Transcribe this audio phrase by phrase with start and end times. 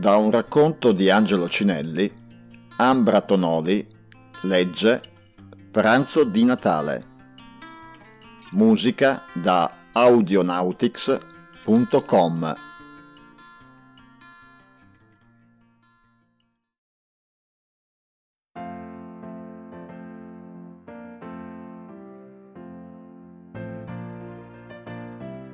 [0.00, 2.10] Da un racconto di Angelo Cinelli,
[2.78, 3.86] Ambra Tonoli
[4.44, 5.02] legge
[5.70, 7.04] Pranzo di Natale.
[8.52, 12.54] Musica da audionautics.com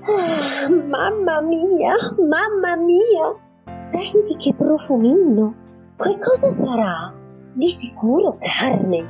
[0.09, 3.46] Ah, mamma mia, mamma mia!
[3.93, 5.55] Senti che profumino!
[5.97, 7.15] Che cosa sarà?
[7.53, 9.03] Di sicuro carne!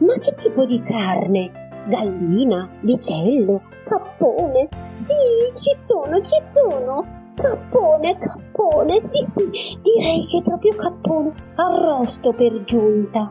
[0.00, 1.50] Ma che tipo di carne?
[1.88, 4.68] Gallina, vitello, cappone?
[4.88, 5.14] Sì,
[5.54, 7.04] ci sono, ci sono!
[7.34, 13.30] Cappone, cappone, sì, sì, direi che è proprio cappone, arrosto per giunta.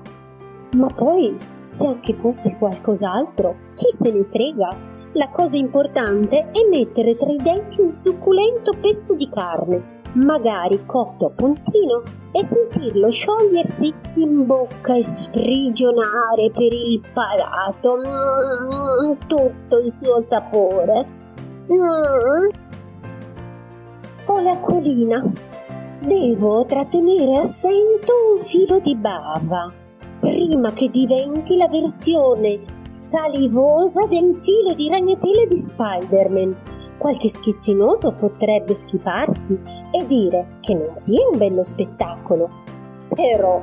[0.73, 1.37] Ma poi,
[1.69, 4.93] se anche fosse qualcos'altro, chi se ne frega?
[5.13, 11.27] La cosa importante è mettere tra i denti un succulento pezzo di carne, magari cotto
[11.27, 19.91] a puntino, e sentirlo sciogliersi in bocca e sprigionare per il palato mm, tutto il
[19.91, 21.07] suo sapore.
[21.71, 22.49] Mm.
[24.25, 25.23] Ho la colina.
[26.01, 29.73] Devo trattenere a stento un filo di bava
[30.19, 36.55] prima che diventi la versione salivosa del filo di ragnatela di Spider-Man.
[36.97, 39.59] Qualche schizzinoso potrebbe schifarsi
[39.91, 42.49] e dire che non sia un bello spettacolo.
[43.13, 43.61] Però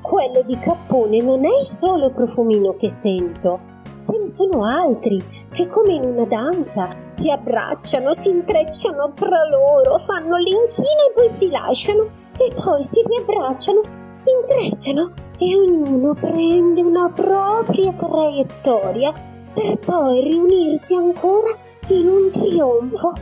[0.00, 3.60] quello di Cappone non è il solo profumino che sento.
[4.02, 9.98] Ce ne sono altri che come in una danza si abbracciano, si intrecciano tra loro,
[9.98, 12.08] fanno l'inchino e poi si lasciano
[12.38, 13.80] e poi si riabbracciano,
[14.12, 19.12] si intrecciano e ognuno prende una propria traiettoria
[19.52, 21.48] per poi riunirsi ancora
[21.94, 23.12] in un trionfo,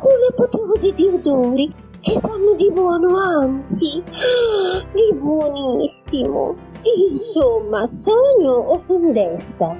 [0.00, 4.02] un'apoteosi di odori che sanno di buono, anzi,
[4.92, 6.54] di buonissimo.
[6.82, 9.76] Insomma, sogno o son desta?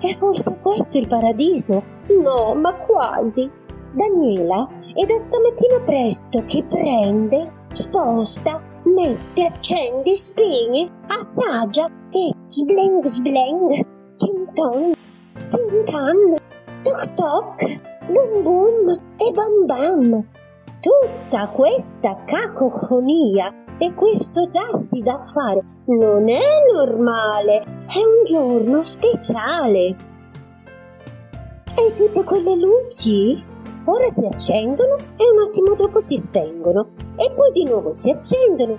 [0.00, 1.82] È forse questo il paradiso?
[2.22, 3.50] No, ma quasi.
[3.92, 13.84] Daniela è da stamattina presto che prende, sposta, mette, accende, spegne, assaggia e sbleng sbleng,
[14.16, 14.92] tin ton,
[15.50, 16.36] tin tan,
[16.82, 20.26] toc toc, bum bum e bam bam.
[20.80, 26.40] Tutta questa cacofonia e questo dassi da fare non è
[26.72, 29.96] normale, è un giorno speciale.
[31.74, 33.42] E tutte quelle luci
[33.84, 38.78] ora si accendono e un attimo dopo si spengono e poi di nuovo si accendono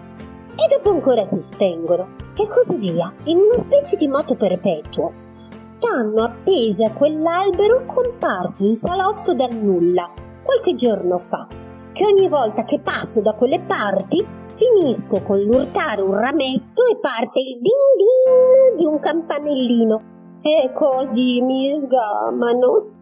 [0.56, 5.30] e dopo ancora si spengono e così via, in una specie di moto perpetuo.
[5.54, 10.10] Stanno appese a quell'albero comparso in salotto dal nulla
[10.44, 11.46] qualche giorno fa,
[11.92, 14.26] che ogni volta che passo da quelle parti
[14.56, 20.02] finisco con l'urtare un rametto e parte il ding ding di un campanellino
[20.42, 23.00] e così mi sgamano.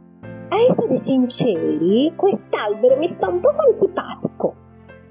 [0.50, 4.56] A essere sinceri, quest'albero mi sta un poco antipatico.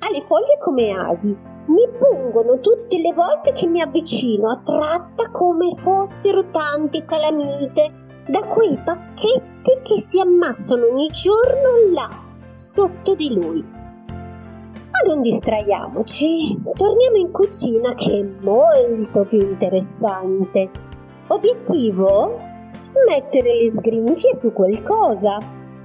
[0.01, 1.37] Ha le foglie come ali,
[1.69, 7.93] mi pungono tutte le volte che mi avvicino, attratta come fossero tante calamite
[8.29, 12.09] da quei pacchetti che si ammassano ogni giorno là,
[12.53, 13.65] sotto di lui.
[14.11, 20.71] Ma non distraiamoci, torniamo in cucina che è molto più interessante.
[21.29, 22.47] Obiettivo?
[23.07, 25.39] mettere le sgrinfie su qualcosa.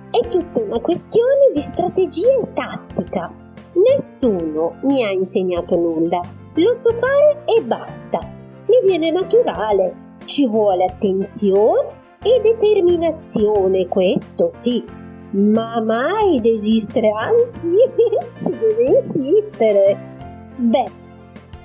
[0.09, 3.31] È tutta una questione di strategia e tattica.
[3.73, 6.22] Nessuno mi ha insegnato nulla.
[6.56, 8.19] Lo so fare e basta.
[8.67, 10.01] Mi viene naturale.
[10.25, 14.83] Ci vuole attenzione e determinazione, questo sì.
[15.31, 17.75] Ma mai desistere, anzi,
[18.33, 19.97] si deve insistere.
[20.56, 20.85] Beh,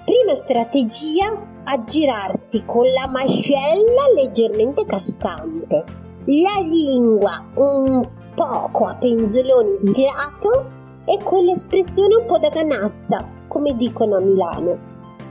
[0.05, 5.85] prima strategia aggirarsi con la mascella leggermente cascante,
[6.25, 8.01] la lingua un
[8.35, 10.78] poco a penzoloni di lato
[11.09, 13.17] e quell'espressione un po' da canassa,
[13.49, 14.79] come dicono a Milano.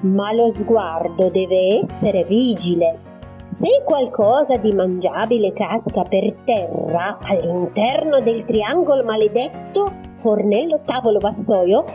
[0.01, 3.05] Ma lo sguardo deve essere vigile.
[3.43, 11.85] Se qualcosa di mangiabile casca per terra all'interno del triangolo maledetto, fornello, tavolo, vassoio,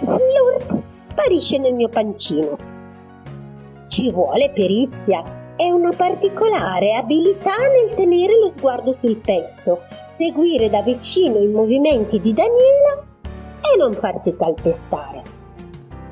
[0.00, 0.76] slurp,
[1.08, 2.74] sparisce nel mio pancino
[3.96, 5.22] ci vuole perizia
[5.56, 9.80] e una particolare abilità nel tenere lo sguardo sul pezzo,
[10.18, 13.04] seguire da vicino i movimenti di Daniela
[13.60, 15.22] e non farsi calpestare.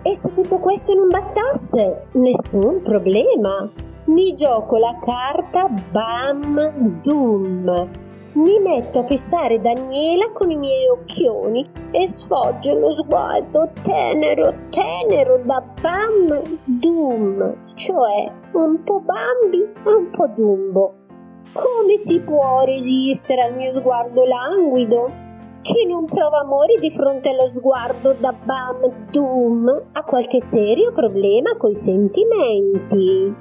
[0.03, 3.69] E se tutto questo non bastasse, nessun problema.
[4.07, 7.89] Mi gioco la carta Bam Doom.
[8.35, 15.41] mi metto a fissare Daniela con i miei occhioni e sfoggio lo sguardo tenero, tenero
[15.45, 21.04] da Bam Dum, cioè un po' Bambi e un po' Dumbo.
[21.53, 25.23] Come si può resistere al mio sguardo languido?
[25.63, 31.57] Chi non prova amore di fronte allo sguardo da Bam Dum ha qualche serio problema
[31.57, 33.35] coi sentimenti.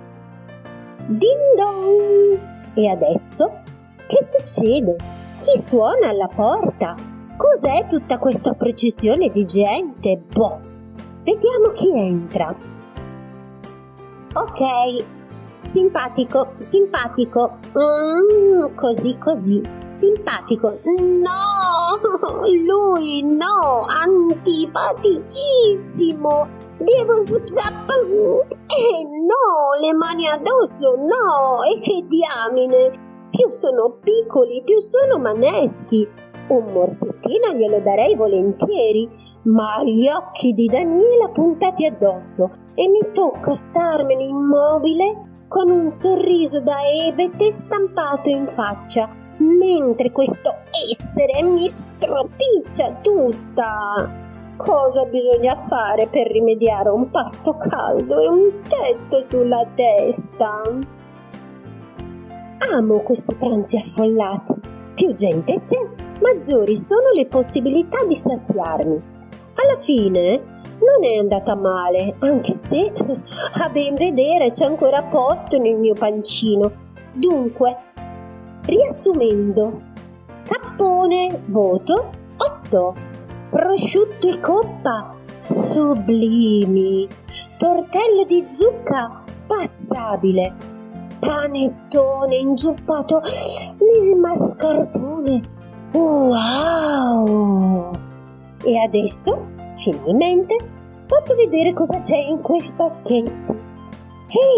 [1.08, 2.40] Ding dong!
[2.76, 3.62] E adesso
[4.08, 4.96] che succede?
[5.40, 6.96] Chi suona alla porta?
[7.36, 10.22] Cos'è tutta questa processione di gente?
[10.34, 10.60] Boh.
[11.24, 12.56] Vediamo chi entra.
[14.34, 15.04] Ok,
[15.74, 17.54] simpatico, simpatico.
[17.78, 19.62] Mm, così, così.
[19.90, 20.70] Simpatico.
[20.70, 22.00] No,
[22.46, 26.48] lui no, antipaticissimo.
[26.78, 28.48] Devo scappare.
[28.68, 31.64] Eh no, le mani addosso, no.
[31.64, 32.92] E che diamine.
[33.31, 36.08] Più sono piccoli, più sono maneschi.
[36.50, 39.10] Un morsettino glielo darei volentieri,
[39.44, 46.62] ma gli occhi di Daniela puntati addosso e mi tocca starmene immobile con un sorriso
[46.62, 49.08] da ebete stampato in faccia,
[49.38, 50.52] mentre questo
[50.90, 54.22] essere mi stropiccia tutta.
[54.58, 60.60] Cosa bisogna fare per rimediare un pasto caldo e un tetto sulla testa?
[62.74, 64.54] Amo questi pranzi affollati.
[64.96, 65.78] Più gente c'è,
[66.20, 68.98] maggiori sono le possibilità di saziarmi.
[69.54, 72.92] Alla fine non è andata male, anche se
[73.54, 76.72] a ben vedere c'è ancora posto nel mio pancino.
[77.14, 77.78] Dunque,
[78.66, 79.81] riassumendo,
[80.44, 82.96] cappone, voto 8,
[83.50, 87.08] prosciutto e coppa, sublimi,
[87.58, 90.54] tortello di zucca, passabile,
[91.20, 93.22] panettone inzuppato
[93.78, 95.42] nel mascarpone.
[95.94, 97.92] Wow!
[98.64, 99.46] E adesso,
[99.78, 100.56] finalmente,
[101.08, 103.31] posso vedere cosa c'è in questi pacchetti.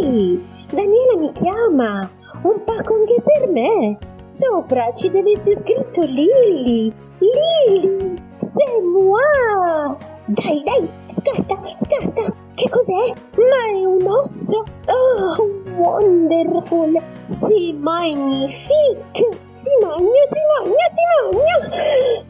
[0.01, 2.09] Ehi, Daniela mi chiama!
[2.43, 3.97] Un pacco anche per me!
[4.23, 6.93] Sopra ci deve essere scritto Lily!
[7.19, 8.15] Lily!
[8.37, 9.97] C'est moi!
[10.27, 12.33] Dai, dai, scatta, scatta!
[12.55, 13.13] Che cos'è?
[13.37, 14.63] Ma è un osso?
[14.87, 15.35] Oh,
[15.75, 16.99] wonderful!
[17.21, 19.37] Si magnifique!
[19.53, 22.25] Si magna, si magna, si magna!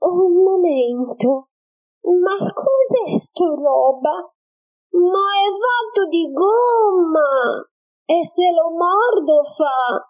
[0.00, 1.49] Un momento!
[2.02, 4.32] Ma cos'è sto roba?
[4.92, 7.62] Ma è fatto di gomma!
[8.04, 10.09] E se lo mordo fa